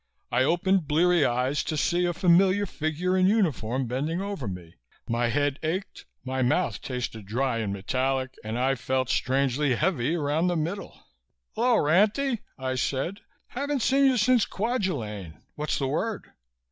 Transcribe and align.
I 0.31 0.41
opened 0.43 0.87
bleary 0.87 1.23
eyes 1.23 1.63
to 1.65 1.77
see 1.77 2.05
a 2.07 2.11
familiar 2.13 2.65
figure 2.65 3.15
in 3.15 3.27
uniform 3.27 3.85
bending 3.85 4.19
over 4.19 4.47
me. 4.47 4.73
My 5.07 5.27
head 5.27 5.59
ached, 5.61 6.05
my 6.25 6.41
mouth 6.41 6.81
tasted 6.81 7.27
dry 7.27 7.59
and 7.59 7.71
metallic, 7.71 8.33
and 8.43 8.57
I 8.57 8.73
felt 8.73 9.09
strangely 9.11 9.75
heavy 9.75 10.15
around 10.15 10.47
the 10.47 10.55
middle. 10.55 10.99
"Hully, 11.53 11.81
Ranty," 11.85 12.39
I 12.57 12.73
said. 12.73 13.19
"Haven't 13.49 13.83
seen 13.83 14.05
you 14.05 14.17
since 14.17 14.43
Kwajalein. 14.47 15.39
What's 15.53 15.77
the 15.77 15.87
word? 15.87 16.31